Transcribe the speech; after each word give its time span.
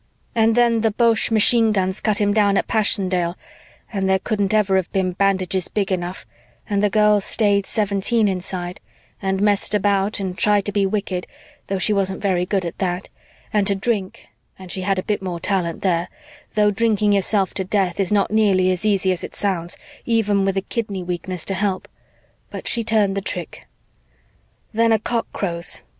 "And 0.33 0.55
then 0.55 0.81
the 0.81 0.89
Boche 0.89 1.29
machine 1.29 1.71
guns 1.71 1.99
cut 2.01 2.19
him 2.19 2.33
down 2.33 2.57
at 2.57 2.67
Passchendaele 2.67 3.37
and 3.93 4.09
there 4.09 4.17
couldn't 4.17 4.51
ever 4.51 4.75
have 4.77 4.91
been 4.91 5.11
bandages 5.11 5.67
big 5.67 5.91
enough 5.91 6.25
and 6.67 6.81
the 6.81 6.89
girl 6.89 7.21
stayed 7.21 7.67
seventeen 7.67 8.27
inside 8.27 8.79
and 9.21 9.43
messed 9.43 9.75
about 9.75 10.19
and 10.19 10.35
tried 10.35 10.65
to 10.65 10.71
be 10.71 10.87
wicked, 10.87 11.27
though 11.67 11.77
she 11.77 11.93
wasn't 11.93 12.19
very 12.19 12.47
good 12.47 12.65
at 12.65 12.79
that, 12.79 13.09
and 13.53 13.67
to 13.67 13.75
drink, 13.75 14.27
and 14.57 14.71
she 14.71 14.81
had 14.81 14.97
a 14.97 15.03
bit 15.03 15.21
more 15.21 15.39
talent 15.39 15.83
there, 15.83 16.07
though 16.55 16.71
drinking 16.71 17.11
yourself 17.13 17.53
to 17.53 17.63
death 17.63 17.99
is 17.99 18.11
not 18.11 18.31
nearly 18.31 18.71
as 18.71 18.87
easy 18.87 19.11
as 19.11 19.23
it 19.23 19.35
sounds, 19.35 19.77
even 20.03 20.45
with 20.45 20.57
a 20.57 20.61
kidney 20.61 21.03
weakness 21.03 21.45
to 21.45 21.53
help. 21.53 21.87
But 22.49 22.67
she 22.67 22.83
turned 22.83 23.15
the 23.15 23.21
trick. 23.21 23.67
"Then 24.73 24.91
a 24.91 24.97
cock 24.97 25.27
crows. 25.31 25.81